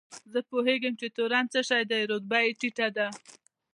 زه 0.33 0.39
پوهېږم 0.49 0.93
چې 1.01 1.07
تورن 1.15 1.45
څه 1.53 1.59
شی 1.69 1.83
دی، 1.89 2.01
رتبه 2.11 2.39
یې 2.45 2.51
ټیټه 2.59 2.87
ده. 2.97 3.07